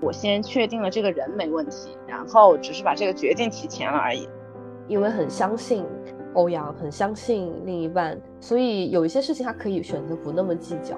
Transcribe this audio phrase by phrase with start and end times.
[0.00, 4.28] 我先确定了这个人没问题，然后只是把这个决定提前了而已。
[4.86, 5.84] 因为很相信
[6.34, 10.96] 欧阳，很相信另一半，所以有一些事情他可以选择不那么计较。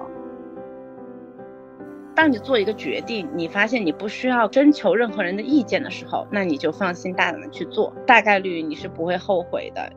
[2.13, 9.91] 当你做一个决定，你发现你不需要征求任何人的意见的时候，那你就放心大胆的去做，大概率你是不会后悔的。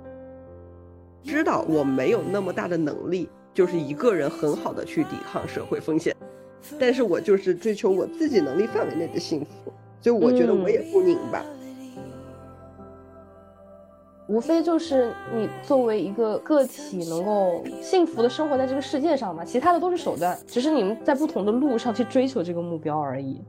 [1.23, 6.14] 知道我没有那么大的能力，就是一个人很好的去抵抗社会风险，
[6.79, 11.45] 但是我就是追求我自己能力范围内的幸福，所以我觉得我也不拧巴。
[14.27, 23.43] 无非就是你作为一个个体能够幸福的生活在这个世界上嘛，其他的都是手段，只是你们在不同的路上去追求这个目标而已。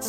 [0.00, 0.06] 嗨，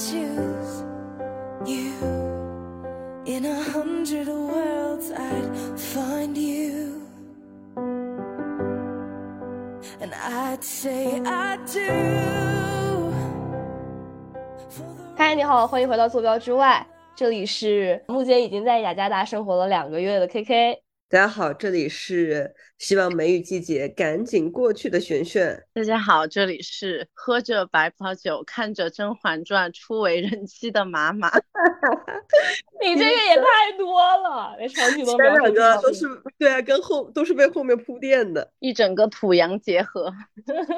[15.33, 20.83] 你好，欢迎回到坐标之外，这里是目前已经在雅加达生活了两个月的 KK。
[21.09, 25.61] 大家好，这里是希望梅雨季节赶紧过去的璇璇。
[25.73, 31.29] 大家好，这里是喝着白葡萄酒，看着《甄嬛传》初为人妻的马马。
[32.81, 36.05] 你这个也太多了，连场景都前两个都是
[36.37, 40.09] 对啊，跟后都是被后面铺垫的，一整个土洋结合。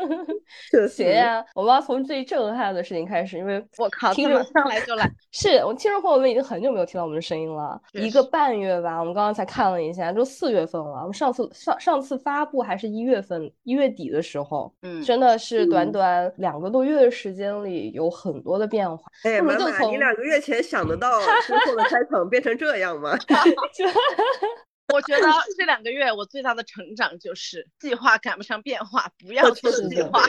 [0.90, 10.12] 行呀，我们要从最震撼的事情开始，因为 我靠，听众上来就来，是我听众朋友们已经很久没有听到我们的声音了，一个半月吧，我们刚刚才看了一下。
[10.12, 19.12] 都四月份了，我们上次上上次发布还是一月份一月底的时候，嗯，真的是短短两个多月的时间里有很多的变化。
[19.24, 23.18] 哎，妈妈，你两个月前想得到 之后的开场变成这样吗？
[24.94, 30.24] 我觉得这两个月我最大的成长就是计划赶不上变化，不要做计划。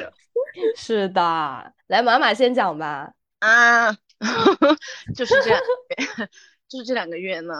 [0.76, 3.12] 是的，来马马先讲吧。
[3.40, 3.92] 啊，
[5.14, 5.60] 就是这样，
[6.68, 7.54] 就是这两个月呢。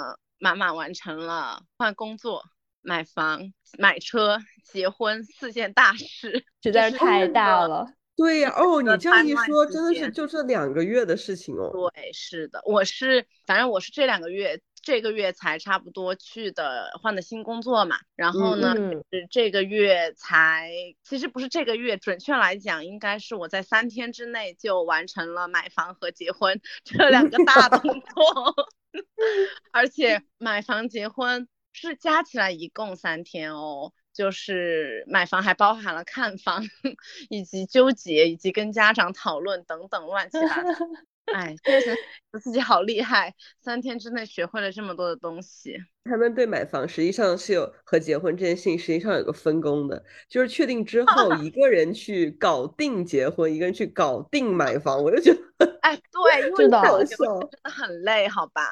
[0.45, 2.43] 马马完成了换工作、
[2.83, 7.87] 买房、买车、结婚四件大事，实在是太大了。
[8.15, 11.71] 对呀，哦，你这样一说，真的是就这两个月的事情哦。
[11.95, 17.97] 对，是的，我是，反正我是这两个月，这个月才差不多去的换的新工作嘛。
[18.15, 18.75] 然后呢，
[19.11, 20.71] 是这个月才，
[21.03, 28.55] 其实不是这个月，准确来讲，应该是我在三天之内就完成了买房和结婚 这两个大动作。
[29.73, 36.63] 而且买房结婚是加起来一共三天哦，就是买房还包含了看房，
[37.31, 40.71] 以及纠结，以及跟家长讨论等等乱七八糟。
[41.33, 41.97] 哎，确实
[42.43, 45.77] 自己好厉害，三天之内学会了这么多的东西。
[46.05, 55.03] 他们对买房实际上是有和结婚这件事情实际上有个分工的，就是确定之后一个人去搞定结婚，一个人去搞定买房。
[55.03, 58.63] 我就觉得，哎，对，因 为搞结婚真的很累，好吧，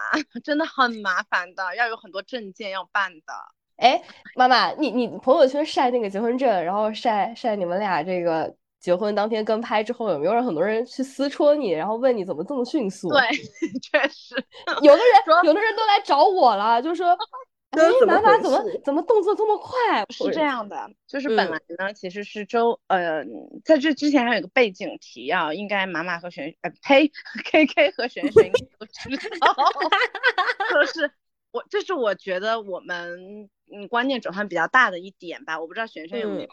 [0.42, 3.32] 真的很麻烦的，要有很多证件要办的。
[3.76, 4.02] 哎，
[4.34, 8.54] 妈妈，你你朋友圈晒那个结婚证，然后晒晒你们俩这个。
[8.80, 13.10] 结婚当天跟拍之后，有没有让很多人去撕戳你，然后问你怎么这么迅速？
[13.10, 13.20] 对，
[13.82, 14.34] 确实，
[14.82, 17.08] 有的人有的人都来找我了，就说，
[17.70, 20.04] 哎，妈妈怎么怎么动作这么快？
[20.08, 23.22] 是这样的，就是本来呢，其实是周呃，
[23.64, 27.12] 在这之前还有个背景提啊，应该妈妈和璇呃呸
[27.44, 29.54] ，K K 和璇璇都知道，
[30.72, 31.10] 就是
[31.52, 36.48] 我这是我觉得我们嗯观念转换比较大的一点吧，我不知道璇璇有没有。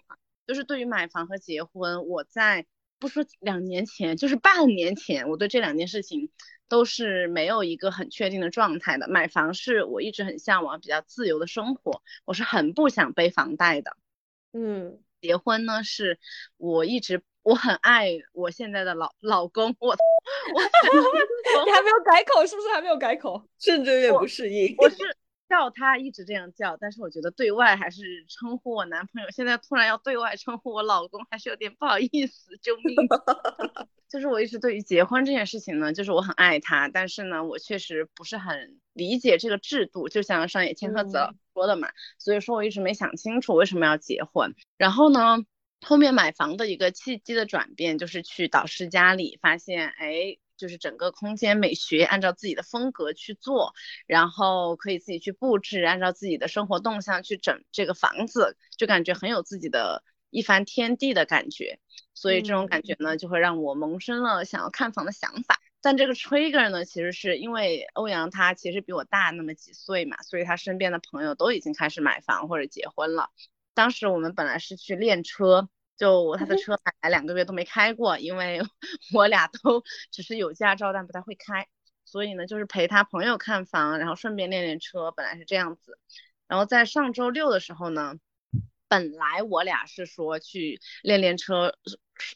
[0.47, 2.65] 就是对于买房和结婚，我在
[2.99, 6.31] 不说两年前，就是半年前，我对这两件事情
[6.69, 9.07] 都是没有一个很确定的状态的。
[9.09, 13.97] 买房是我一直很向往比较自由的生活，我是很不想背房贷的。
[14.53, 16.17] 嗯，结婚呢，是
[16.55, 19.89] 我一直我很爱我现在的老老公，我
[20.55, 22.69] 我你还没有改口是不是？
[22.69, 24.73] 还没有改口，甚至有点不适应。
[24.77, 24.97] 我是。
[25.49, 29.29] 叫他一直这样叫，但是我觉得对外还是称呼我男朋友。
[29.31, 32.57] 现在突然要对外称呼我老公，还是有点不好意思。
[32.61, 32.95] 救命！
[34.09, 40.07] 就是我一直对于结婚这件事情呢，就是我很爱他，但是呢，我确实不是很理解这个制度。
[40.09, 41.17] 就像上野千鹤子
[41.53, 44.55] 说的嘛，所以说我一直没想清楚为什么要结婚。
[44.77, 45.37] 然后呢，
[45.81, 50.37] 后面买房的一个契机的转变，就是去导师家里发现，哎。
[50.57, 53.73] 就是整个空间美学按照自己的风格去做，
[54.05, 61.79] 然后可以自己去布置，按照自己的生活动向去整这个房子，就感觉很有自己的一番天地的感觉。
[62.13, 65.59] 所以这种感觉呢，就会让我萌生了想要看房的想法。
[65.79, 73.29] 但这个 trigger 呢，其实是因为欧阳他其实比我大那么几岁嘛，所以他身边的朋友都已经开始买房或者结婚了。
[73.75, 78.61] 当时我们本来是去练车，就他的车买来两个月都没开过，因为
[79.13, 81.67] 我俩都只是有驾照但不太会开，
[82.05, 85.99] 所以呢就是陪他朋友看房，然后顺便练练车，本来是这样子。
[86.47, 88.15] 然后在上周六的时候呢。
[88.87, 91.77] 本来我俩是说去练练车，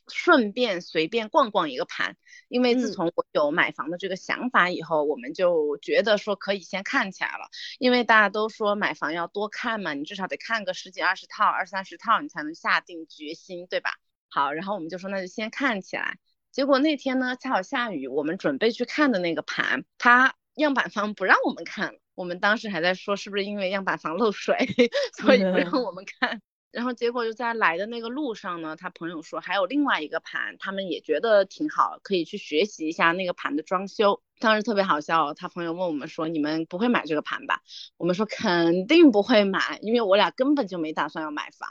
[0.07, 2.17] 顺便随便逛逛一个盘，
[2.49, 7.49] 因为自从我有买房的这个想法以后，我们就觉得说可以先看起来了，
[7.79, 13.95] 因为大家都说买房要多看嘛，你至少得看个十几二十套、二三十套，你才能下定决心，对吧？
[14.29, 16.17] 好，然后我们就说那就先看起来。
[16.51, 21.99] 结果那天呢，恰好下雨，我们准备去看的那个盘，它样板房不让我们看了。
[22.15, 24.55] 我们当时还在说是不是因为样板房漏水，
[25.19, 26.41] 所以不让我们看。
[26.71, 34.21] 然后结果就在来的那个路上呢，他朋友说还有另外一个盘，他们也觉得挺好，可以去学习一下那个盘的装修。
[34.39, 37.59] 当时特别好笑，他朋友问我们说：“你们不会买这个盘吧？”
[37.97, 41.67] 我们说肯定不会买，因为我俩根本就没打算要买房。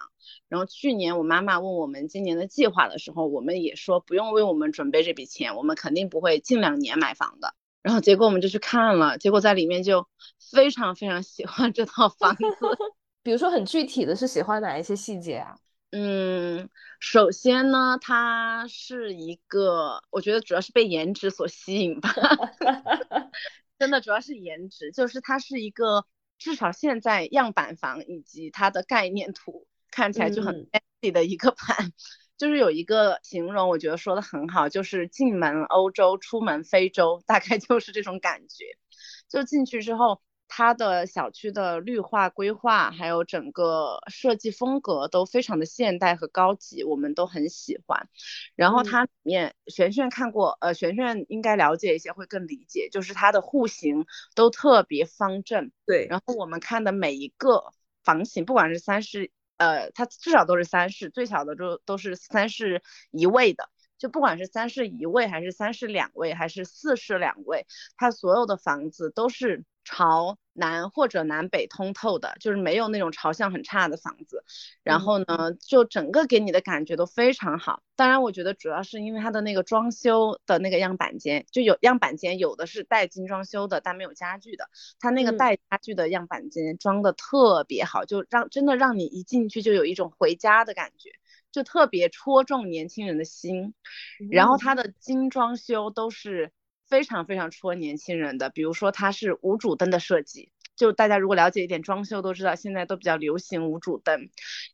[0.51, 7.55] 然后去年我妈妈问我们今年的计划的时候，我们也说不用为我们准备这笔钱，我们肯定不会近两年买房的。
[7.82, 10.06] 然后结果我们就去看了，结果在里面就
[10.53, 12.43] 非常非常喜欢这套房子。
[13.23, 15.55] 比如说很具体的是喜欢哪一些细节啊？
[15.93, 16.69] 嗯，
[17.00, 22.15] 首先呢，它是一个，我觉得主要是被颜值所吸引吧。
[23.79, 26.06] 真的主要是颜值，就是它是一个
[26.38, 31.93] 至少现在样板房以及它的概念图看起来就很 fancy 的一个 盘。
[32.41, 38.65] 就是有一个形容，我觉得说的很好，就是进门欧洲，出门非洲，大概就是这种感觉。
[39.29, 40.23] 就进去之后。
[40.53, 48.09] 它的小区的绿化规划，还有整个设计风格都非常的现代和高级，我们都很喜欢。
[48.57, 55.71] 然后它里面，璇璇看过，呃，璇璇应该了解一些，会更理解，就是它的户型都特别方正。
[55.87, 56.09] 对。
[56.11, 57.73] 然后我们看的每一个
[58.03, 63.69] 房型，不管是三室，呃，它至少都是三室，最小的都都是三室一卫的。
[63.99, 67.67] 就不管是三室一卫，还是三室两卫，还是四室两卫，
[67.99, 69.65] 它所有的房子都是。
[69.85, 74.44] 朝南或者南北通透的，就是没有那种朝向很差的房子。
[74.82, 77.82] 然后呢，就整个给你的感觉都非常好。
[77.97, 84.69] 当然，我觉得主要是因为它的那个装修的那个样板间，就有样板间有的是带精装修的，但没有家具的。
[84.99, 91.11] 它那个带家具的样板间装的特别好，就让真的让你一进去就有一种回家的感觉，
[91.53, 93.75] 就特别戳中年轻人的心。
[94.31, 96.53] 然后它的精装修都是。
[96.91, 104.29] 非常非常戳年轻人的，比如说它是无主灯的设计，就大家如果了解一点装修都知道，现在都比较流行无主灯。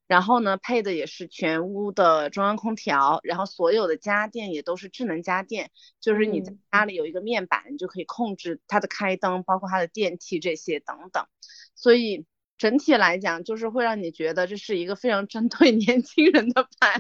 [0.07, 5.71] 然后呢，配的也是全屋的中央空调，然后所有的家电也都是智能家电，
[6.01, 11.27] 就是你在家里有一个面板，你就可以控制它的开灯，包括它的电梯这些等等。
[11.75, 12.25] 所以
[12.59, 16.99] 整体来讲，就是会让你觉得这是一个非常针对 年轻人的牌，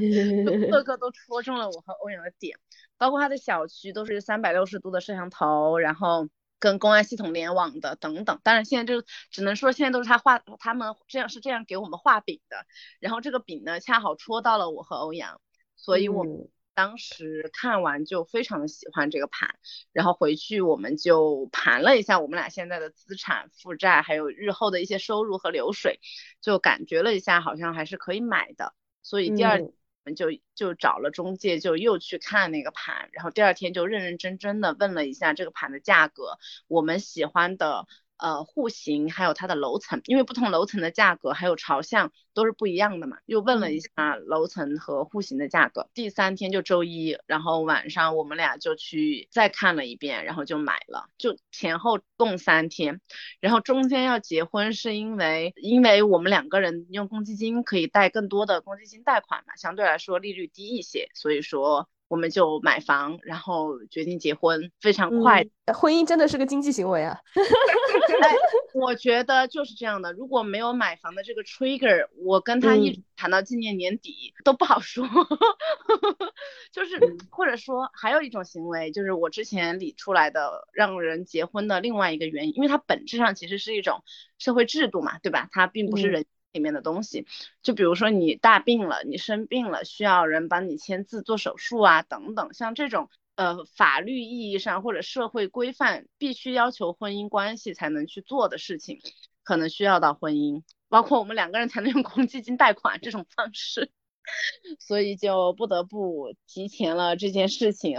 [0.70, 2.58] 个个都戳中了我和欧阳的点。
[2.98, 8.40] 包括它的小区都是三百六十度的摄像头，然后跟公安系统联网的等等。
[8.42, 12.64] 当然现在就只能说现在都是他画，他们这样是这样给我们画饼的。
[12.98, 15.42] 然后这个饼呢，恰好戳到了我和欧阳，
[15.76, 19.58] 所以我们当时看完就非常的喜欢这个盘。
[19.92, 25.98] 然后回去我们就盘了一下我们俩现在的资产负债，还有日后的一些收入和流水，
[26.40, 28.74] 就感觉了一下，好像还是可以买的。
[29.02, 29.60] 所以第二。
[30.06, 37.88] 我们就就找了中介，就又去看那个盘，然后第二天就认认真真的问了一下这个盘的价格，我们喜欢的。
[38.18, 43.18] 呃，户型还有它的楼层，因为不同楼层的价格还有朝向都是不一样的嘛。
[43.26, 45.88] 又问了一下楼层和户型的价格。
[45.94, 51.08] 第三天就周一，然后晚上我们俩就去再看了一遍，然后就买了。
[51.18, 53.00] 就前后共三天，
[53.40, 61.88] 然后中间要结婚是因为因为我们两个人用公积金可以贷更多的公积金贷款嘛，相对来说利率低一些，所以说。
[62.08, 65.44] 我们就买房，然后决定结婚，非常快。
[65.74, 67.18] 婚姻真的是个经济行为啊！
[68.74, 70.12] 我觉得就是这样的。
[70.12, 75.04] 如果没有买房的这个 trigger，我跟他一直谈到今年年底都不好说。
[76.70, 84.04] 就是或者说还有一种行为，就是我之前理出来的让人结婚的另外一个原因，因为它本质上其实是一种
[84.38, 85.48] 社会制度嘛，对吧？
[85.50, 86.24] 它并不是人。
[86.56, 87.26] 里面的东西，
[87.62, 99.00] 就比如说你大病了，你生病了，需要人帮你签字、做手术啊，等等，像这种呃法律意义上或者社会规范必须要求婚姻关系才能去做的事情，
[99.44, 103.90] 可能需要到婚姻，包括我们两个人才能用公积金贷款这种方式，
[104.80, 107.98] 所以就不得不提前了这件事情。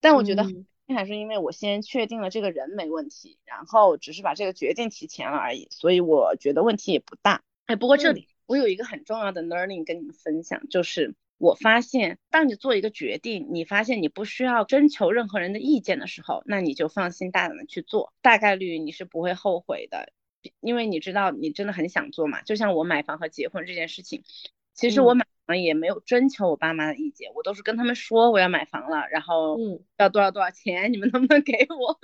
[0.00, 0.46] 但我觉得
[0.94, 7.42] 还是因为我先确定了这个人没问题，然后只是把这个决定提前了而已，所以我觉得问题也不大。
[7.68, 20.12] 哎，不过这里我有一个很重要的 learning 跟你们分享，就是我发现，当你做一个决定，你发现你不需要征求任何人的意见的时候，那你就放心大胆的去做，大概率你是不会后悔的，
[20.60, 22.40] 因为你知道你真的很想做嘛。
[22.40, 24.24] 就像我买房和结婚这件事情，
[24.74, 25.28] 其实我买房。
[25.56, 31.98] 也没有征求我爸妈的意见，我都是跟他们说我要买房了，然后嗯要多少多少钱，你们能不能给我？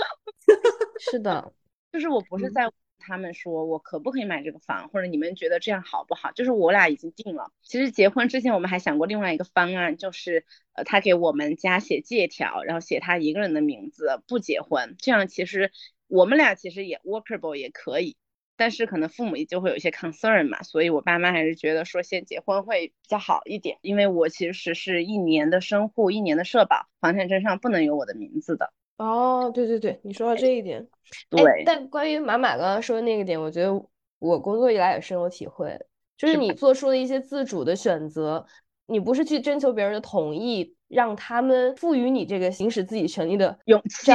[0.98, 1.52] 是的，
[1.92, 2.70] 就是我不是在
[3.06, 6.32] 他们说我可不可以买这个房，或者你们觉得这样好不好？
[6.32, 7.52] 就是我俩已经定了。
[7.62, 15.70] 其实结婚之前我们还想过另外一个方案，就是呃他给我们家写借条，然后写他一个人的名字，不结婚，这样其实
[16.08, 18.16] 我们俩其实也 workable 也可以。
[18.56, 28.72] 但是可能父母就会有一些 concern 嘛，所以我爸妈还是觉得说先结婚会比较好一点，因为我其实是一年的生户，一年的社保，房产证上不能有我的名字的。
[28.96, 30.86] 哦，对对对，你说到这一点，
[31.30, 31.62] 对。
[31.64, 33.72] 但关于马马刚刚说的那个点，我觉得
[34.18, 35.78] 我工作以来也深有体会，
[36.16, 38.46] 就是你做出了一些自主的选择，
[38.86, 40.74] 你不是去征求别人的同意。
[40.86, 44.12] 让他们赋予你这个行使自己权利的勇气，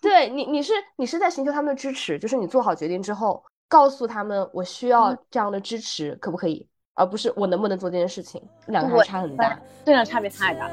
[0.00, 6.66] 对你，你是你是在寻求他们的支持，就是你做好决定之后，告诉他们我需要这样的支持，可不可以？
[6.94, 10.70] 而不是我能不能做这件事情，两个还差很大，这样差别太大。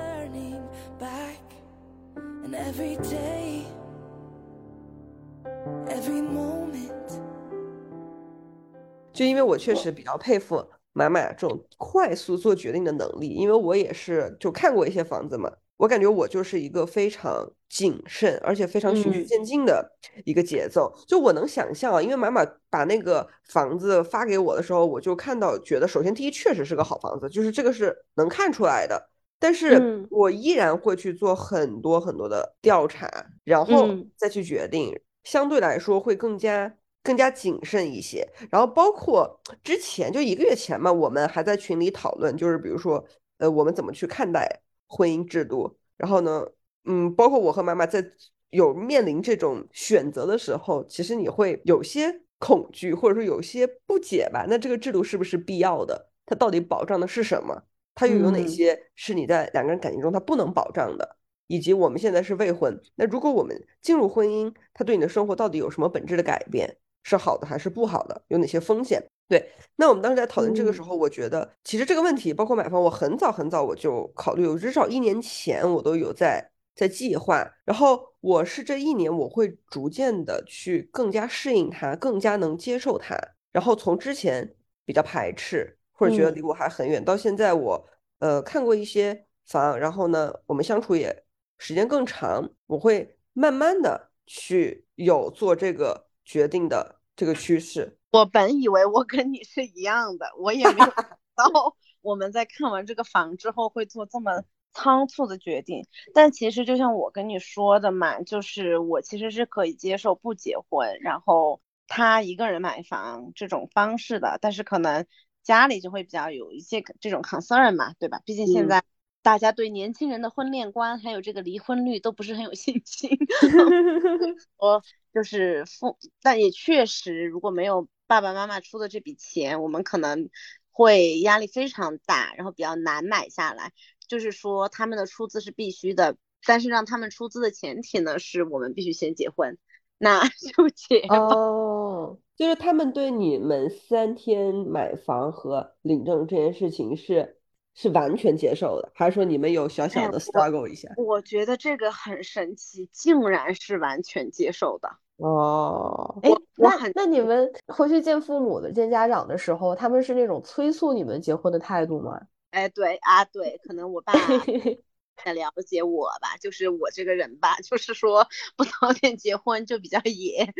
[9.11, 10.63] 就因为我确实比较佩服。
[10.93, 19.91] 买买这种快速做决定的能力，因为我也是就看过一些房子嘛，我感觉我就是一个非常谨慎而且非常循序渐进的
[20.25, 20.91] 一个节奏。
[21.07, 29.09] 就我能想象啊，因为买买把那个房子发给我的时候，我就看到觉得，首先第一确实是个好房子，就是这个是能看出来的。
[29.39, 33.09] 但是我依然会去做很多很多的调查，
[33.43, 36.75] 然后再去决定，相对来说会更加。
[37.03, 43.01] 更加谨慎一些，然后包括之前就一个月前嘛，我们还在群里讨论，就是比如说，
[43.37, 45.77] 呃，我们怎么去看待婚姻制度。
[45.95, 46.45] 然后呢，
[46.83, 48.05] 嗯，包括我和妈妈在
[48.49, 54.45] 有面临这种选择的时候，其实你会有些恐惧，或者说有些不解吧？
[54.49, 56.09] 那这个制度是不是必要的？
[56.25, 57.63] 它到底保障的是什么？
[57.97, 61.17] 它又有哪些是你在两个人感情中它不能保障的？
[61.47, 66.77] 以及我们现在是未婚，那如果我们进入婚姻，它对你的生活到底有什么本质的改变？
[67.03, 68.21] 是好的还是不好的？
[68.27, 69.01] 有哪些风险？
[69.29, 77.49] 对，那我们当时在讨论这个时候，我觉得其实这个问题，包括买房，我很早很早我就考虑，我至少一年前我都有在在计划。
[77.63, 83.17] 然后我是这一年，我会逐渐的去更加适应它，更加能接受它。
[83.53, 84.53] 然后从之前
[84.85, 87.89] 比较排斥或者觉得离我还很远，到现在我
[88.19, 91.25] 呃看过一些房，然后呢我们相处也
[91.57, 96.07] 时间更长，我会慢慢的去有做这个。
[96.27, 100.93] 决定的这个趋势，我本以为我跟你是一样的，我也没有想
[101.37, 105.87] 到我们在看完这个房之后会做这么仓促的决定。
[106.13, 115.05] 但其实就像我跟你说的嘛，就是我其实是可以接受不结婚，然后他一个人买房这种方式的，但是可能
[115.47, 118.21] 家里就会比较有一些这种 concern 嘛，对吧？
[118.25, 118.83] 毕竟现在
[119.21, 123.09] 大家对年轻人的婚恋观还有这个离婚率都不是很有信心。
[124.57, 124.83] 我。
[125.13, 130.29] 就是父，但也确实，如果没有爸爸妈妈出的这笔钱，我们可能
[130.69, 133.71] 会压力非常大，然后比较难买下来。
[134.07, 139.57] 就是说，他们的出资是必须的，但是让他们出资的前提呢，是我们必须先结婚，
[139.97, 140.21] 那
[140.55, 142.19] 就结哦。
[142.37, 147.39] 就是他们对你们三天买房和领证这件事情是
[147.73, 150.89] 是完全接受的，还是说你们有小小的 struggle 一下？
[150.97, 154.89] 我觉得这个很神奇，竟然是完全接受的。
[155.17, 162.21] 哦，哎，那那你们回去见父母的、见家长的时候，他们是那种催促你们结婚的态度吗？
[162.51, 164.13] 哎，对啊，对，可能我爸
[165.17, 170.53] 太了解我吧，就是我这个人吧，就是说不早点结婚就比较野，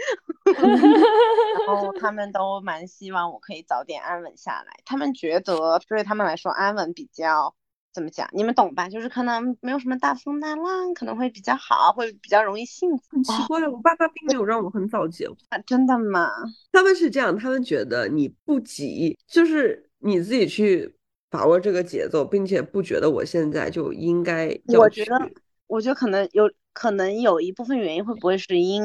[1.68, 7.56] 然后他们都蛮希望我可以早点安稳下来，他们觉得对他们来说安稳比较。
[7.94, 8.30] 怎么讲？
[8.32, 8.88] 你们懂吧？
[8.90, 13.04] 就是可能没有什么大风大浪，可能会比较好，会比较容易幸福。
[13.10, 16.30] 很奇怪，我爸爸并没有让我很早结婚，啊真的吗？
[16.72, 20.94] 他们是这样，他们觉得你不急，就是你自己去
[21.30, 24.48] 把握这个节奏，并且不觉得我现在就应该。
[24.78, 25.32] 我觉得，
[25.68, 28.82] 我觉得可能有可能有一部分原因，会不会是因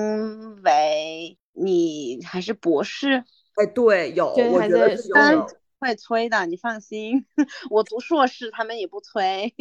[0.62, 3.24] 为你还是博士？
[3.54, 5.46] 哎，对，有，我觉得有。
[5.78, 7.26] 会催的，你放心，
[7.68, 9.52] 我读硕士他们也不催。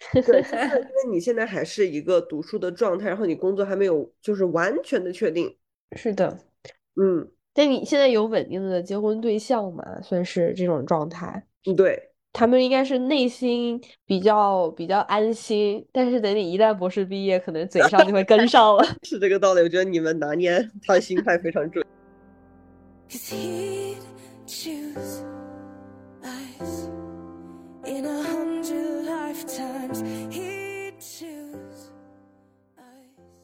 [0.12, 0.70] 对，就是因
[1.10, 5.56] 为你现在还是一个读书的状态，然后你工作还没有就是完全的确定。
[5.96, 6.38] 是的，
[7.00, 7.30] 嗯。
[7.54, 10.00] 但你现在有稳定的结婚对象吗？
[10.02, 11.44] 算是这种状态。
[11.64, 12.07] 嗯，对
[12.38, 18.84] 他们应该是内心比较比较安心，但是等你一旦博士毕业，可能嘴上就会跟 上了。
[19.02, 21.84] 是这个道理，我觉得你们拿捏他的心态非常准。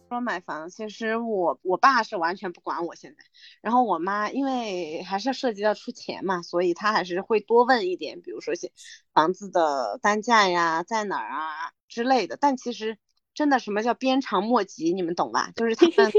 [0.08, 3.24] 说买房，其实我我爸是完全不管我现在，
[3.64, 8.70] 然后我妈因为还是涉及到出钱嘛，所以她还是会多问一点，比如说些
[9.14, 12.36] 房子的单价呀，在哪儿啊之类的。
[12.38, 12.98] 但其实
[13.32, 15.50] 真的什么叫鞭长莫及，你们懂吧？
[15.56, 15.94] 就是他们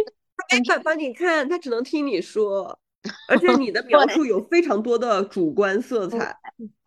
[0.49, 2.79] 他没法帮你看，他只能听你说，
[3.29, 6.35] 而且你的描述有非常多的主观色彩，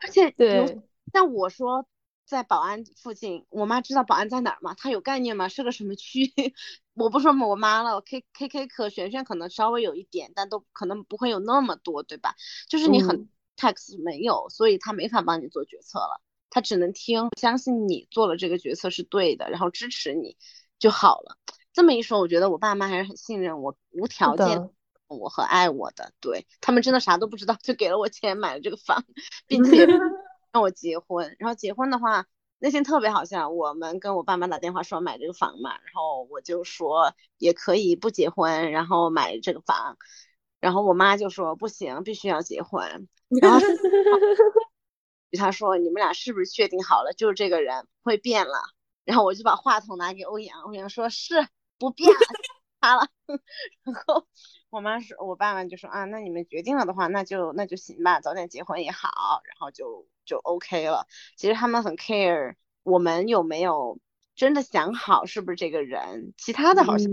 [0.01, 0.81] 而且对，
[1.13, 1.87] 像我说。
[2.29, 4.75] 在宝安附近，我妈知道宝安在哪儿吗？
[4.75, 5.49] 她有概念吗？
[5.49, 6.31] 是个什么区？
[6.93, 12.35] 我不说我妈了，K K K 可璇璇可能稍微有一点，但都可能不会有那么多，对吧？
[12.69, 16.21] 就是你很 tax 没有，所以他没法帮你做决策了，
[16.51, 20.37] 他只能听，相信你做了这个决策是对的，然后支持你
[20.79, 21.39] 就好了。
[21.73, 24.69] 这么一说，我觉得我爸妈还是很信任我，无条件
[25.07, 29.03] 我和爱我的，对他们真的啥都不知道，就给了我钱买了这个房，
[29.49, 29.87] 并且。
[30.59, 32.27] 让我结婚，然后结婚的话，
[32.59, 33.49] 那天特别好笑。
[33.49, 39.97] 我们跟我爸妈打电话说买这个房嘛，然后我就说也可以不结婚，然后买这个房。
[40.59, 43.09] 然后我妈就说不行，必须要结婚。
[43.41, 43.61] 然后
[45.39, 48.59] 他说你们俩是不是确定好了，就是这个人会变了？
[49.05, 51.47] 然后我就把话筒拿给欧阳，欧阳说是
[51.79, 52.19] 不变了，
[52.81, 53.07] 他了。
[53.85, 54.27] 然后
[54.71, 59.41] 我妈说，我爸爸就说啊，那你们决定了的话，那就那就行吧，早点结婚也好。
[59.45, 60.07] 然后就。
[60.29, 61.07] 就 OK 了。
[61.39, 63.99] 其实他们很 care 我们有没有
[64.35, 67.11] 真的想好是不是这个人，其他的好像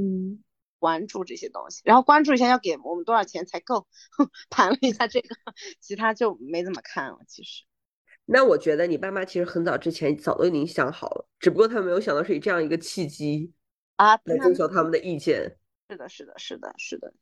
[0.79, 3.87] 关注这些东西，然后关注一下要给我们多少钱才够，
[4.51, 5.33] 盘了一下这个，
[5.79, 7.19] 其他就没怎么看了。
[7.25, 7.63] 其实，
[8.25, 13.53] 那我觉得你爸妈其实很早之前早都已经想好了，只不过他们没有想到是以这样一个契机
[13.95, 15.57] 啊来征求他们的意见。
[15.89, 17.13] 是的，是的，是的，是的。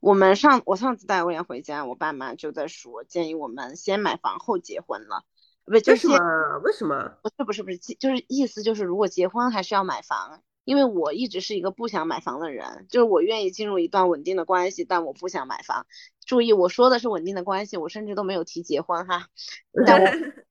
[0.00, 5.24] 我们上我上次带欧阳回家，我爸妈就在说，建议我们先买房后结婚了，
[5.64, 7.18] 不就是为什么？
[7.22, 15.86] 不是不是不是，就是意思就是如果结婚还是要买房，因为我一直是一个不想买房的人，就是我愿意进入一段稳定的关系，但我不想买房。
[16.24, 19.26] 注意我说的是稳定的关系，我甚至都没有提结婚哈。
[19.86, 20.08] 但我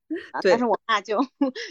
[0.43, 1.25] 但是我爸就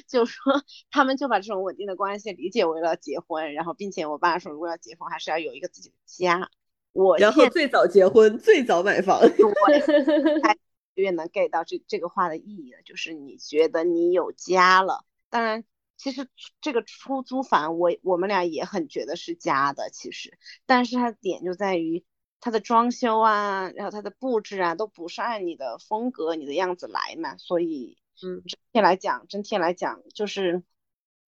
[0.06, 6.50] 就说他们就把这种稳定的关系理解为了结婚，然后并且我爸说如果要结婚还是要有一个自己的家。
[6.98, 9.28] 我然后最早结婚，最早买房，我
[10.94, 12.82] 越能 get 到这这个话的意义了。
[12.84, 15.62] 就是你觉得你有家了，当然，
[15.96, 16.28] 其实
[16.60, 19.90] 这个出租房，我我们俩也很觉得是家的。
[19.90, 22.04] 其实，但是它的点就在于
[22.40, 27.36] 它的装修啊，然后它的布置啊，都不是按你的风格、你的样子来嘛。
[27.36, 30.64] 所以，嗯，整体来讲，整体来讲就是。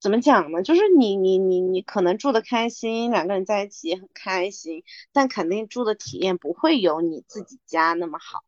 [0.01, 0.63] 怎么讲呢？
[0.63, 4.83] 就是你你你你可能住的开心，两个人在一起也很开心，
[5.13, 8.43] 但肯定住的体验不会有你自己家那么好，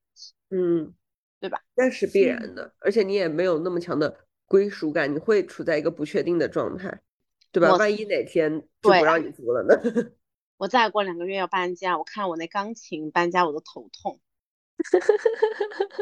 [0.51, 0.95] 嗯，
[1.41, 1.61] 对吧？
[1.75, 7.01] 那是必然的，而且你也没有那么强的归属感，你会处在一个不确定的状态，
[7.53, 7.77] 对吧？
[7.77, 9.75] 万一哪天就不让你租了呢？
[10.57, 14.21] 我再过两个月要搬家，我看我那钢琴搬家我都头痛。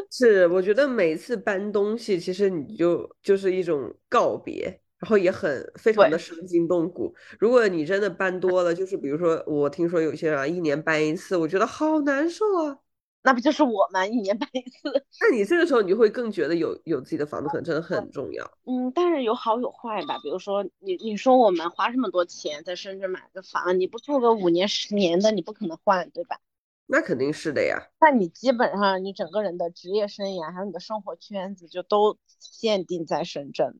[0.09, 4.80] 是，我觉得每次搬东西，其实你就就是一种告别。
[5.01, 7.13] 然后也很非常的伤筋动骨。
[7.39, 12.77] 如果你真的搬多了，就是比如说我听说有些人啊一年搬一次，我觉得好难受啊。
[13.23, 14.05] 那不就是我吗？
[14.05, 15.05] 一年搬一次。
[15.19, 18.43] 那你这个时候你就会更觉得有有自己的房子可能真的很重要。
[18.65, 20.19] 嗯，但是有好有坏吧。
[20.23, 26.39] 比如说你你说我们花这么多钱在深圳买个房，你不住个五年十年的，你不可能换，对吧？
[26.87, 27.89] 那肯定是的呀。
[27.99, 33.79] 那你基本上你整个人的职业生涯还有你的生活圈子就都限定在深圳。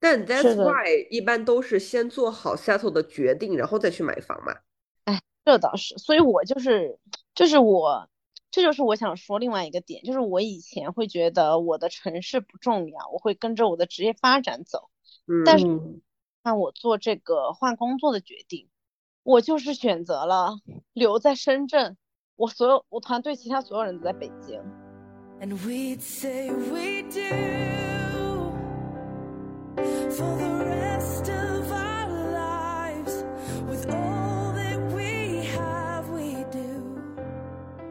[0.00, 4.56] 但 that's why 一般都是先做好 settle 的决定，然后再去买房嘛。
[5.04, 6.98] 哎，这倒是，所以我就是，
[7.34, 8.08] 就是我，
[8.50, 14.88] 这就是我想说另外一个点，就是我以前会觉得我的城市不重要，我会跟着我的职业发展走。
[15.26, 15.44] 嗯。
[15.44, 15.66] 但是
[16.42, 18.68] 看我做这个换工作的决定，
[19.22, 20.54] 我就是选择了
[20.94, 21.98] 留在深圳，
[22.36, 24.62] 我所有我团队其他所有人都在北京。
[25.42, 27.99] And we'd say we do.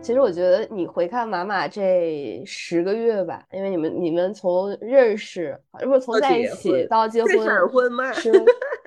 [0.01, 8.11] 其其实我觉得你回看马马这十个月吧，因为你们你们从认识，不是从在一起到结婚，闪婚吗？
[8.11, 8.31] 是，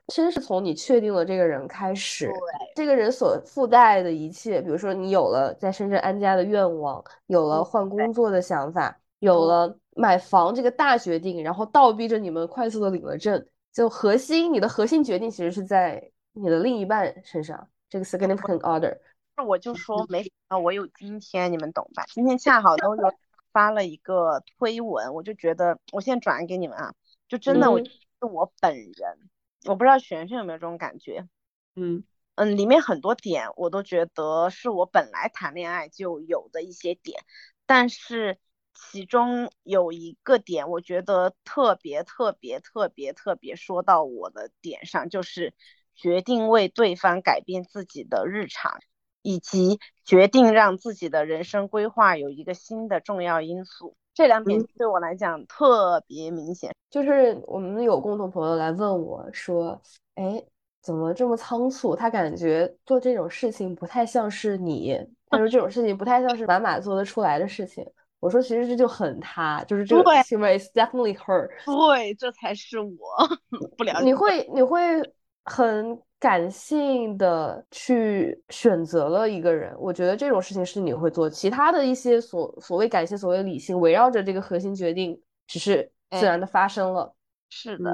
[0.09, 2.28] 其实是从你确定了这个人开始，
[2.74, 18.98] 这个人所附带的一切，比如说你有了在深圳安家的愿望，有了换工作的想法，有了买房这个大决定，然后倒逼着你们快速的领了证，就核心你的核心决定其实是在你的另一半身上，这个 significant other。
[19.37, 22.05] 那我就说没啊，我有今天，你们懂吧？
[22.09, 23.12] 今天恰好都有
[23.52, 26.94] 发了一个推文，我就觉得我现在转给你们啊，
[27.28, 29.31] 就真的我是我本人，
[29.66, 31.26] 我不知道璇璇有没有这种感觉？
[31.74, 37.22] 嗯嗯，里面很多点我都觉得是我本来谈恋爱就有的一些点，
[37.66, 38.38] 但是
[38.74, 45.54] 其中有一个点，我觉得特别特别特别特别说到我的点上，就是
[45.94, 48.80] 决定为对方改变自己的日常。
[49.24, 56.74] 以及决定让自己的人生规划有一个新的重要因素，这两点对我来讲特别明显。
[56.90, 59.80] 就是我们有共同朋友来问我说
[60.16, 60.44] ：“哎，
[60.80, 61.94] 怎么这么仓促？
[61.94, 64.98] 他感觉做这种事情不太像是你，
[65.30, 67.88] 他说这种事情不太像是马马做得出来的事情。”
[68.22, 72.96] 我说：“其实这就很他，就是这个行为 is definitely her。”对，这才是我
[73.76, 74.04] 不了解。
[74.04, 74.78] 你会，你会
[75.44, 76.00] 很。
[76.22, 81.28] 感性的去选择了一个人，我觉得这种事情是你会做。
[81.28, 87.12] 其他的一些所所谓感性，所谓理性，围绕着这个核心决定，只是自然的发生了。
[87.50, 87.92] 是的，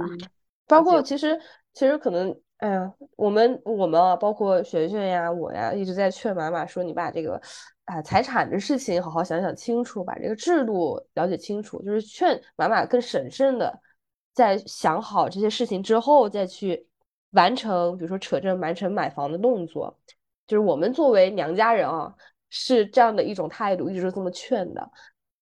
[0.66, 1.40] 包括其实
[1.72, 7.40] 其实可能，哎呀，我们我们啊，包括璇璇呀，我呀，一直在劝妈妈说，你把这个
[7.88, 13.80] 啊财产的事情好好想想清楚，把这个制度了解清楚，就是劝妈妈更审慎的，
[14.32, 16.86] 在想好这些事情之后再去。
[17.32, 19.94] 完成，比如说扯证完成买房的动作，
[20.46, 22.10] 就是我们作为娘家人啊，
[22.48, 24.90] 是这样的一种态度，一直是这么劝的。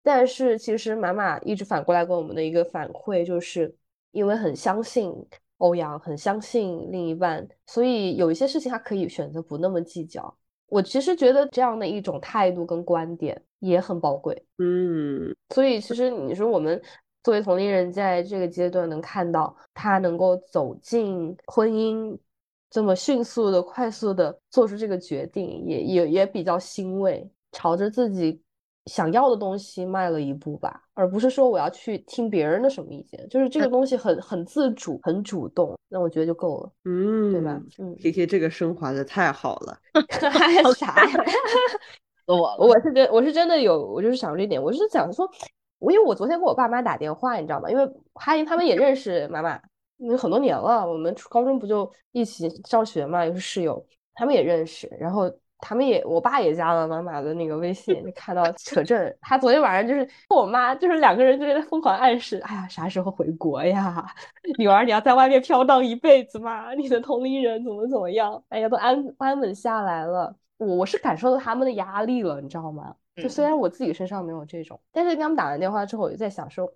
[0.02, 3.76] 但是其实妈妈一直反过来给我们的一个反馈，就是
[4.12, 5.14] 因为很相信
[5.58, 10.34] 欧阳，很相信另一半，所以有一些事情他可以选择不那么计较。
[10.68, 14.46] 我其实觉得这样的一种态度跟观点也很宝贵。
[14.58, 16.82] 嗯，所以其实你说我们。
[17.24, 22.18] 作为同龄人，在这个阶段能看到他能够走进婚姻，
[22.70, 28.42] 这么迅速的、快速的做出这个决定，也也也比较欣慰，朝着自己
[28.86, 37.62] 想要的东西迈了一步吧，而不是说我要去听别人的什么意见，就是这个东西很很自主、很主动，那我觉得就够了，嗯，对吧？
[37.80, 39.78] 嗯，K K 这个升华的太好了，
[40.76, 41.26] 啥呀？
[42.28, 45.30] 我我是真我是真的有，我就是想这点，我是想说。
[45.80, 47.70] 我因为我昨天跟我爸妈打电话，你知道吗？
[47.70, 49.60] 因为哈林他们也认识妈妈，
[49.98, 54.88] 因为很多年了，我们初高中不就一起上学嘛，又是室友，他们也认识。
[54.98, 55.30] 然后
[55.66, 59.16] 他们也，我爸也加了妈妈的那个微信，就看到 扯证。
[59.22, 64.06] 他昨天晚上就是跟我妈，就是两个人就在疯狂暗示，哎呀，啥时候回国呀？
[64.58, 66.74] 女儿，你要在外面飘荡一辈子吗？
[66.74, 68.44] 你的同龄人怎么怎么样？
[68.50, 70.36] 哎呀，都安安稳下来了。
[70.58, 72.94] 我我是感受到他们的压力了，你知道吗？
[73.16, 76.70] 就虽然我自己身上没有这种，但是跟他们打完电话之后，我就在想说，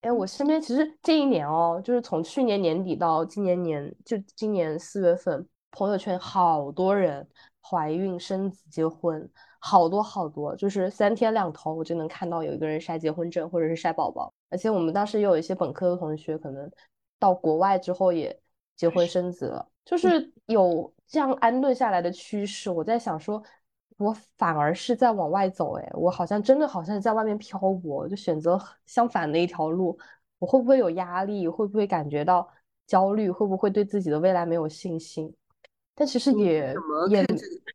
[0.00, 7.26] 哎，我身边其实这一年哦，就是从去年年底到今年年，就今年四月份，朋友圈好多人
[7.70, 16.70] 怀孕生子结婚，好多好多，就是三天两头我就能看到有一个人晒结婚证或者是晒宝宝，而且我们当时也有一些本科的同学，可能
[17.18, 18.38] 到国外之后也
[18.76, 22.70] 结婚生子了，就是有这样安顿下来的趋势。
[22.70, 23.42] 我在想说。
[23.98, 29.98] 我反而是在往外走，哎，我好像真的好像在外面漂泊，就选择相反的一条路。
[30.38, 31.48] 我会不会有压力？
[31.48, 32.46] 会不会感觉到
[32.86, 33.30] 焦虑？
[33.30, 35.34] 会不会对自己的未来没有信心？
[35.96, 36.74] 但其实也
[37.08, 37.26] 也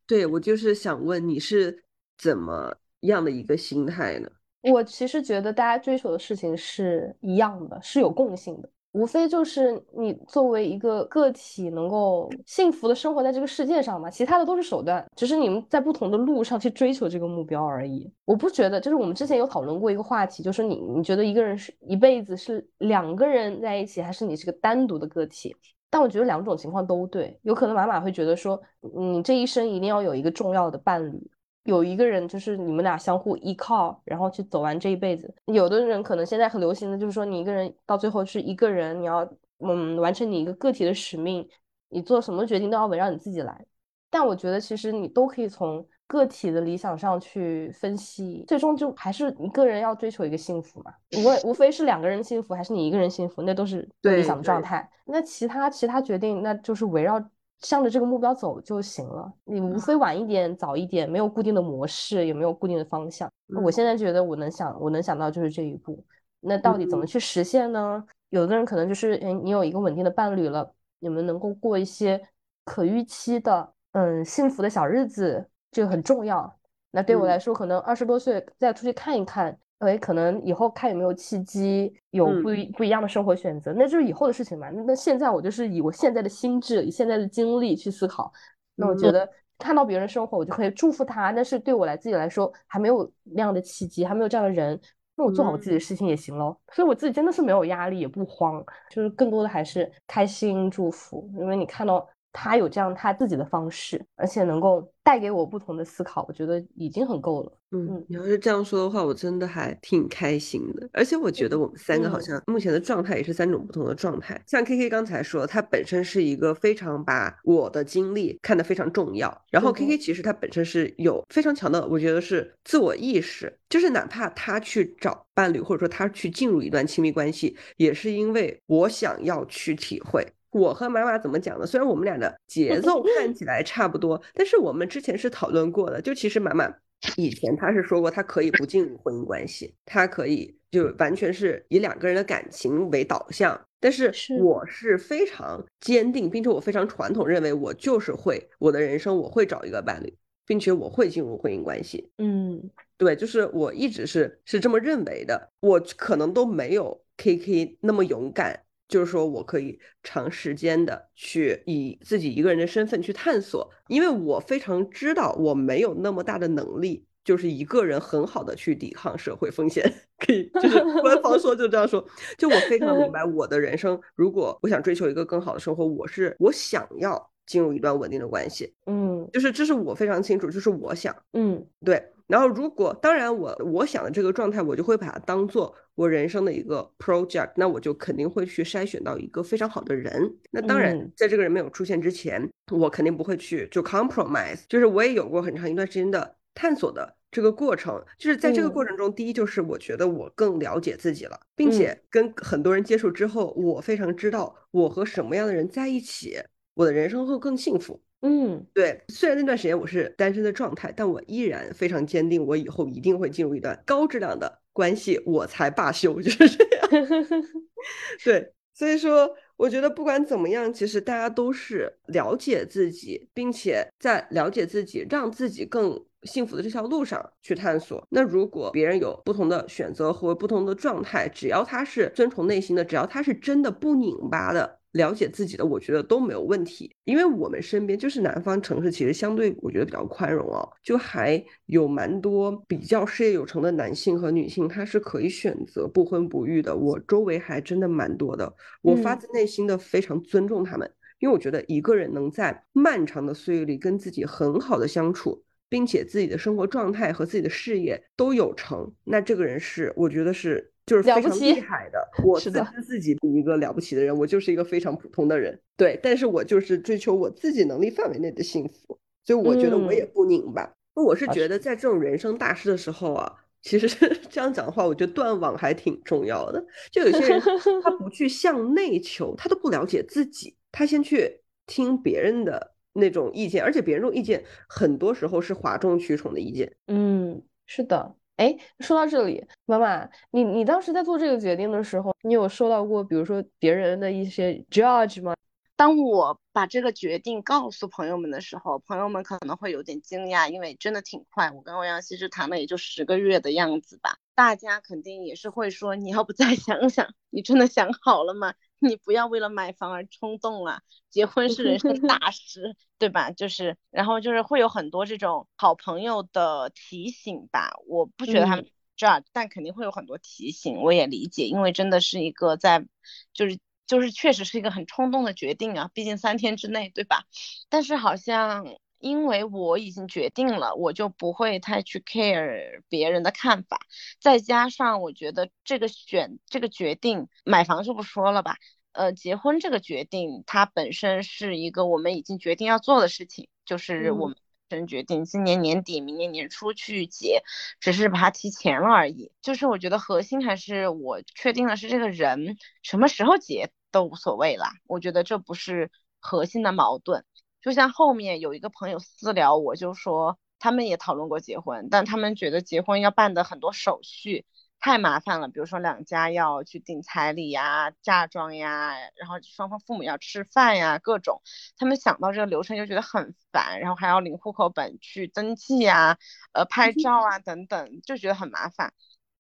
[0.06, 1.84] 对我就是想问你是
[2.18, 4.30] 怎么样的一个心态呢？
[4.62, 8.70] 我其实觉得大家追求的事情是一样的，是有共性的。
[8.92, 18.12] 无非就是你作为一个个体能够幸福的生活在这个世界上嘛，其他的都是手段，只是你们在不同的路上去追求这个目标而已。
[18.26, 25.56] 我不觉得，就是我们之前有讨论过一个话题，就是你你觉得一个人是一辈子是两个人在一起，还是你是个单独的个体？
[25.92, 31.32] 但我觉得两种情况都对，有可能马马会觉得说，你这一生一定要有一个重要的伴侣。
[31.66, 35.32] 有一个人就是你们俩相互依靠，然后去走完这一辈子。
[35.46, 39.22] 有的人可能现在很流行的就是说，你一个人到最后是一个人，你要
[39.60, 41.48] 嗯完成你一个个体的使命，
[41.90, 43.66] 你做什么决定都要围绕你自己来。
[44.10, 50.94] 但我觉得其实你都可以从个体的理想上去分析，最终就还是你个人要追求一个幸福嘛。
[51.16, 54.90] 无无非是两个人幸福还是你一个人幸福，那都是理想的状态。
[55.06, 57.24] 那其他其他决定，那就是围绕
[57.60, 59.32] 向着这个目标走就行了。
[59.46, 63.32] 你无非晚一点、早一点，没有固定的模式，也没有固定的方向。
[63.64, 66.04] 我现在觉得我能想，我能想到就是这一步。
[66.42, 68.04] 那到底怎么去实现呢？
[68.32, 72.22] 有的人可能就是，哎，你有一个稳定的伴侣了，你们能够过一些
[72.66, 76.54] 可预期的，嗯，幸福的小日子，这个很重要。
[76.92, 79.58] 那对我来说，可能二十多岁再出去看一看。
[79.80, 84.70] 哎，可能以后看有没有契机，有不一不一样的生活选择，那就是以后的事情嘛。
[84.70, 88.32] 那那现在我就是以我现在的心智，以现在的经历去思考。
[88.76, 91.32] 那我觉得看到别人生活，我就可以祝福他。
[91.32, 94.80] 但是对我来自己来说，还没有那样的契机，还没有这样的人，
[95.16, 96.56] 那我做好我自己的事情也行喽。
[96.74, 101.28] 所以我自己真的是没有压力，也不慌，就是更多的还是开心祝福。
[101.40, 102.08] 因为你看到。
[102.34, 107.52] 他有这样他自己的方式，而且能够带给我不同的思考，我觉得已经很够了。
[107.74, 110.90] 嗯，你要是这样说的话，我真的还挺开心的。
[110.92, 114.42] 而且我觉得我们三个好像目前的状态也是三种不同的状态。
[114.46, 119.42] 像 K K 刚才说，他本身是一个非常把我的经历看得非常重要。
[119.50, 130.28] 然后 K K 其实他本身是有非常强的，我觉得是自我意识，就是哪怕他去找伴侣，或者说他去进入一段亲密关系，也是因为我想要去体会。
[130.52, 131.66] 我和妈妈怎么讲的？
[131.66, 136.02] 虽然我们俩的节奏 看起来差不多，但是我们之前是讨论过的。
[136.02, 136.72] 就其实妈妈
[137.16, 143.60] 以前她是说过，她可以不进入婚姻关系，她可以就完全是以两个人的感情为导向。
[143.80, 150.14] 但是我是非常坚定，并且我非常传统，认为我就是会我的人生我会找一个伴侣，
[150.46, 152.12] 并且我会进入婚姻关系。
[152.20, 155.50] 嗯，对，就是我一直是是这么认为的。
[155.62, 158.60] 我可能都没有 K K 那么勇敢。
[158.92, 169.82] 就是说我可以长时间的去以自己一个人的身份去探索，因为我非常知道我没有那么大的能力，就是一个人很好的去抵抗社会风险。
[170.18, 172.06] 可以，就是官方说就这样说。
[172.38, 178.74] 就我非常明白，我的人生如果我想追求一个更好的生活，我是我想要进入一段稳定的关系。
[178.88, 181.16] 嗯，就是这是我非常清楚，就是我想。
[181.32, 182.12] 嗯，对。
[182.32, 190.34] 然后，如果当然我我想的这个状态，我就会把它当做我人生的一个 project，那我就肯定会去筛选到一个非常好的人。
[190.50, 194.62] 那当然，在这个人没有出现之前，我肯定不会去就 compromise。
[194.70, 198.02] 就是我也有过很长一段时间的探索的这个过程。
[198.18, 206.38] 就是在这个过程中，第一就是我觉得我更了解自己了，并且跟很多人接触之后，我非常知道我和什么样的人在一起，
[206.76, 208.02] 我的人生会更幸福。
[208.22, 216.90] 嗯，对，虽然那段时间我是单身的状态，但我依然非常坚定，我以后一定会进入一段高质量的关系，我才罢休， 就是这样。
[218.24, 228.06] 对，所以说，我觉得不管怎么样，其实大家都是了解自己，并且在了解自己，让自己更幸福的这条路上去探索。
[228.12, 234.81] 那如果别人有不同的选择和不同的状态，只要他是遵从内心的，只要他是真的不拧巴的。
[234.94, 246.76] 了解自己的，我觉得都没有问题，因为我们身边就是南方城市，其实相对我觉得比较宽容哦，就还有蛮多比较事业有成的男性和女性，他是可以选择不婚不育的。
[246.76, 260.68] 我周围还真的蛮多的，我发自内心的非常尊重他们，因为我觉得一个人能在漫长的岁月里跟自己很好的相处，并且自己的生活状态和自己的事业都有成，那这个人是我觉得是。
[260.92, 270.70] 就是非常厉害的，我自知自己一个了不起的人，我就是一个非常普通的人，对，但是我就是追求我自己能力范围内的幸福，所以我觉得我也不拧巴。
[270.94, 273.88] 那我是觉得在这种人生大事的时候啊，其实
[274.30, 276.62] 这样讲的话，我觉得断网还挺重要的。
[276.92, 277.42] 就有些人
[277.82, 286.76] 他不 去向内求，他都不了解自己，他先去听别人的那种意见，而且别人这种意见很多时候是哗众取宠的意见。
[286.88, 288.16] 嗯，是的。
[288.38, 295.36] 哎，说到这里，妈妈，你你当时在做这个决定的时候，你有收到过，比如说别人的一些 judge 吗？
[295.76, 304.18] 当我把这个决定告诉朋友们的时候，朋友们可能会有点惊讶，因为真的挺快，我跟欧阳希是谈了也就十个月的样子吧。
[304.36, 308.54] 大家肯定也是会说，你要不再想想，你真的想好了吗？
[308.90, 313.32] 你不要为了买房而冲动了，结婚是人生大 事，对吧？
[313.32, 317.72] 就是，然后就是会有很多这种好朋友的提醒吧。
[317.88, 322.86] 我不觉得他们这儿，但肯定会有很多提醒，我也理解，因为真的是一个在，
[323.34, 327.26] 就是就是确实是一个很冲动的决定啊，毕竟三天之内，对吧？
[327.70, 328.66] 但是好像。
[329.02, 333.80] 因为我已经决定了，我就不会太去 care 别人的看法。
[334.20, 338.58] 再加上我觉得这个选这个决定，买房就不说了吧，
[338.94, 344.38] 呃，结婚这个决定，它本身是一个我们已经决定要做的事情，就是我们
[344.70, 347.44] 真决定今年年底、明年年初去结，
[347.80, 349.32] 只是把它提前了而已。
[349.42, 357.26] 就是我觉得核心还是我确定的是这个人什么时候结都无所谓啦，我觉得这不是核心的矛盾。
[357.62, 364.46] 就像后面有一个朋友私聊我，就说他们也讨论过结婚，但他们觉得结婚要办的很多手续
[364.80, 371.42] 太麻烦了，比如说两家要去订彩礼呀、嫁妆呀，然后双方父母要吃饭呀，各种，
[371.78, 376.18] 他们想到这个流程就觉得很烦，然后还要领户口本去登记呀、
[376.54, 378.94] 呃拍照啊 等等，就觉得很麻烦。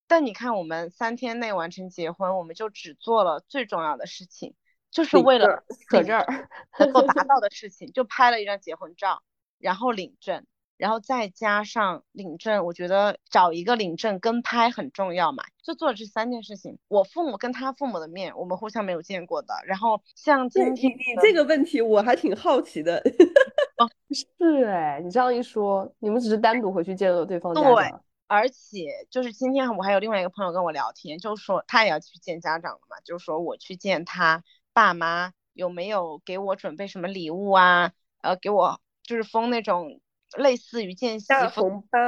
[0.07, 4.53] 但你看，我们三天内完成结婚，我们就只做了最重要的事情。
[4.91, 9.23] 就是为了搁这儿能够达到的事情， 就拍了一张结婚照，
[9.57, 10.45] 然后领证，
[10.77, 16.77] 然后再加上领证，我觉得找一个领证跟拍很重要嘛，就做了这三件事情。
[16.87, 19.53] 我父母跟他父母的面，我们互相没有见过的。
[19.65, 22.97] 然后像今天你这个问题，我还挺好奇的。
[23.77, 27.75] 哦， 是哎，你这样一说，你们只是单独回去见了对方家长。
[27.75, 27.93] 对，
[28.27, 34.43] 而且就是今天我还有另外一个朋友跟我聊天，就说他也要去见家长了嘛，就是说我去见他。
[34.73, 37.91] 爸妈有没有给我准备什么礼物啊？
[38.21, 39.99] 呃，给我就是封那种
[40.37, 41.99] 类似于见习红包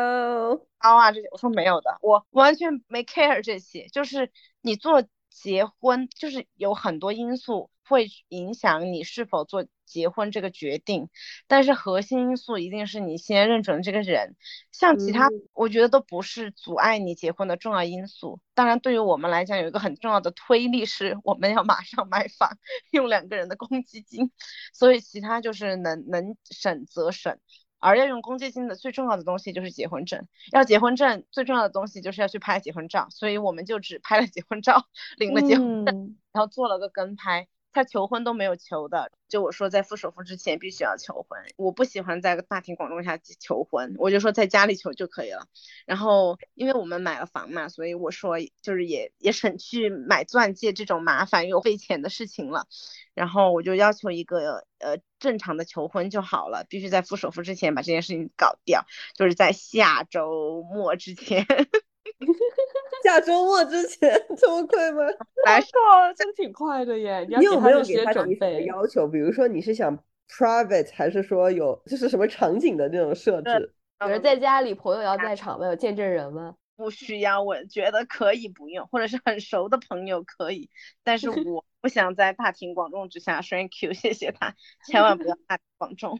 [0.80, 5.04] 包啊这些，我说没有的，我完全没 care 这些，就是你做。
[5.34, 11.10] 结婚就是有很多因素会影响你是否做结婚这个决定，
[11.48, 14.36] 但是核心因素一定是你先认准这个人，
[14.72, 18.39] 像其他我觉得都不是阻碍你结婚的重要因素。
[18.54, 22.58] 当然，对于我们来讲，有一个很重要的推力是我们要马上买房，
[22.91, 24.32] 用两个人的公积金，
[24.72, 27.38] 所以其他就是能能省则省。
[27.84, 37.48] 而要用公积金的最重要的东西就是结婚证，要结婚证最重要的东西就是要去拍结婚照，所以我们就只拍了结婚照，领了结婚证，然后做了个跟拍。
[37.74, 45.48] 他求婚都没有求的，就我说在付首付之前必须要求婚，我不喜欢在大庭广众下求婚，我就说在家里求就可以了。
[45.86, 52.68] 然后因为我们买了房嘛，所以我说就是也也省去买钻戒这种麻烦又费钱的事情了。
[53.16, 61.46] 然后我就要求一个呃正常的求婚就好了，必须在付首付之前把这件事情搞掉，就是在下周末之前。
[63.04, 65.04] 下周末之前这么快吗？
[65.46, 65.70] 来上
[66.16, 67.26] 真挺快的耶！
[67.30, 69.08] 你有没有给他准备要求？
[69.08, 69.98] 比如说你是想
[70.30, 73.74] private 还是说有就是什么场景的那种设置？
[74.00, 75.68] 比如在家里朋友要在场吗？
[75.68, 76.56] 有见证人吗？
[76.76, 80.70] 不需要，我觉得可以不用，或者是很熟的朋友可以，
[81.04, 83.42] 但是 我不想在大庭广众之下。
[83.42, 84.56] Thank you，谢谢他，
[84.88, 86.20] 千万不要大庭广众。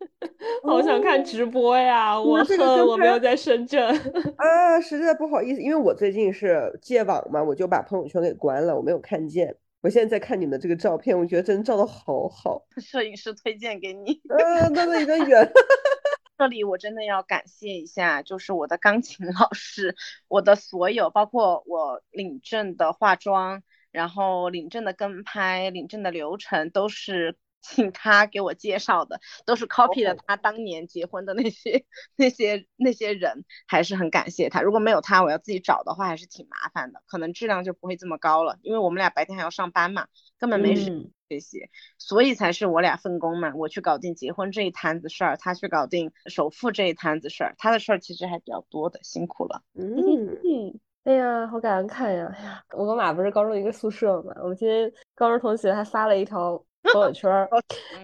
[0.64, 2.18] 好想看直播呀！
[2.18, 3.86] 我恨我没有在深圳
[4.36, 9.56] 啊，实在不好意思，因为我最近是戒网嘛，我就把朋友圈给关了，我没有看见。
[9.82, 12.66] 我现在在看你们这个照片，我觉得真照的好好。
[12.80, 14.20] 摄影师推荐给你。
[14.28, 15.50] 呃，那那有点远。
[16.38, 19.94] 这里我真的要感谢一下，就是我的钢琴老师，
[20.28, 27.36] 我的所有，包括我领证的化妆，然后领证的跟拍，领证的流程都是。
[27.60, 31.84] 请他给我介绍的都是 copy 了，他当年结婚的那些
[32.16, 34.62] 那些那些人，还是很感谢他。
[34.62, 38.58] 如果没有他，我要自己找的话，还是挺麻烦的，可能质量就不会这么高了。
[38.62, 40.06] 因为我们俩白天还要上班嘛，
[40.38, 41.68] 根本没时这些，
[41.98, 43.52] 所以才是我俩分工嘛。
[43.54, 47.54] 我去搞定结婚这一摊子事儿，他去搞定首付这一摊子事儿。
[47.58, 49.62] 他的事儿其实还比较多的，辛苦了。
[49.74, 52.34] 嗯，哎呀，好感慨呀！
[52.36, 56.64] 哎呀，我跟马不是高中一个宿舍嘛，我们今天高中同学还发了一条。
[56.92, 57.48] 朋友圈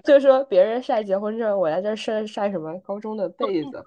[0.03, 3.83] 就是说别人晒结婚证，我在这晒晒什么高中的被子，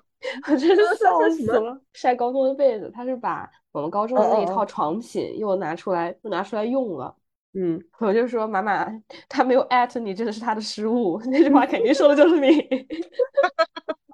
[0.51, 1.81] 我真的 笑死了。
[1.93, 7.15] 晒高中的被子，他是把我们高中的那一套床品又拿出来，又拿出来用了。
[7.55, 8.87] 嗯， 我就说妈妈，
[9.29, 11.21] 他没有艾特你，真的是他的失误。
[11.31, 12.87] 那句话肯定说的就是你。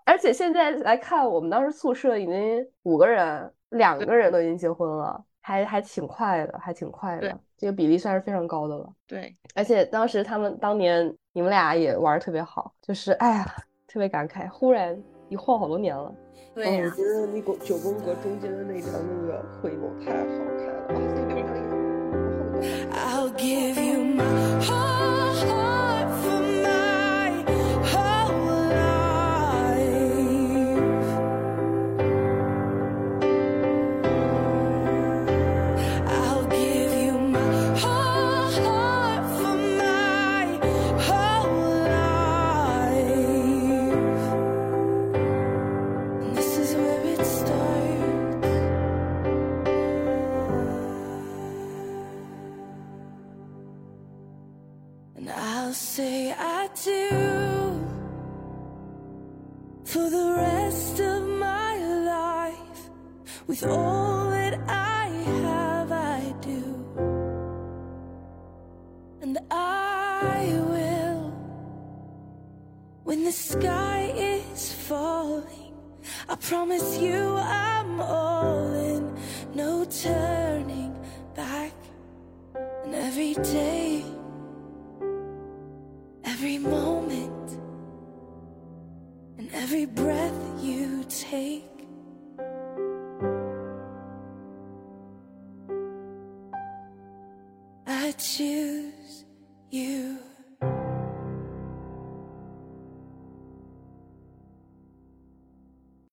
[0.04, 5.22] 而且现在来看，我们当时宿舍已经五个人，两个人都已经结婚了。
[5.40, 8.86] 还还挺快的，还挺快的，这个比例算是非常高的了。
[9.06, 16.14] 对，而且当时他们当年你们俩也玩的特别好，就是哎呀，特别感慨，忽然一晃好多年了。
[16.54, 20.18] 对呀，我觉得那个九宫格中间的那条那个回眸太好
[20.58, 20.72] 看了。
[23.36, 24.16] when